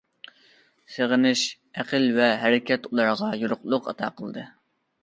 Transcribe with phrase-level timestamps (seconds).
[0.93, 1.43] سېغىنىش،
[1.83, 4.53] ئەقىل ۋە ھەرىكەت ئۇلارغا يورۇقلۇق ئاتا قىلدى.